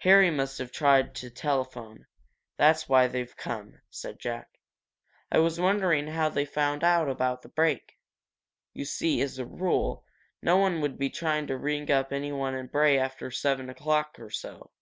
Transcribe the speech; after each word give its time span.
"Harry 0.00 0.30
must 0.30 0.58
have 0.58 0.70
tried 0.70 1.14
to 1.14 1.30
telephone 1.30 2.04
that's 2.58 2.90
why 2.90 3.06
they've 3.06 3.38
come," 3.38 3.80
said 3.88 4.18
Jack. 4.18 4.58
"I 5.30 5.38
was 5.38 5.58
wondering 5.58 6.08
how 6.08 6.28
they 6.28 6.44
found 6.44 6.84
out 6.84 7.08
about 7.08 7.40
the 7.40 7.48
break. 7.48 7.96
You 8.74 8.84
see, 8.84 9.22
as 9.22 9.38
a 9.38 9.46
rule, 9.46 10.04
no 10.42 10.58
one 10.58 10.82
would 10.82 11.00
try 11.14 11.42
to 11.46 11.56
ring 11.56 11.90
up 11.90 12.12
anyone 12.12 12.54
in 12.54 12.66
Bray 12.66 12.98
after 12.98 13.30
seven 13.30 13.70
o'clock 13.70 14.18
or 14.18 14.28
so. 14.28 14.72